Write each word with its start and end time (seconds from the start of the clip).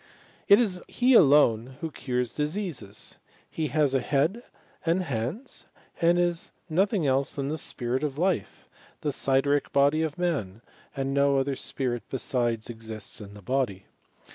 It 0.47 0.59
is 0.59 0.81
he 0.87 1.13
alone 1.13 1.77
who 1.79 1.91
cures 1.91 2.33
diseases. 2.33 3.19
He 3.51 3.67
has 3.67 3.93
a 3.93 3.99
head 3.99 4.41
and 4.83 5.01
hamdSf 5.01 5.65
and 6.01 6.17
is 6.17 6.49
nothing 6.67 7.05
else 7.05 7.35
than 7.35 7.49
the 7.49 7.55
spirit 7.59 8.03
of 8.03 8.17
life, 8.17 8.67
the 9.01 9.09
mderic 9.09 9.71
body 9.71 10.01
of 10.01 10.17
man, 10.17 10.63
and 10.95 11.13
no 11.13 11.37
other 11.37 11.55
spirit 11.55 12.01
besides 12.09 12.67
exists 12.67 13.21
in 13.21 13.35
the 13.35 13.43
body. 13.43 13.85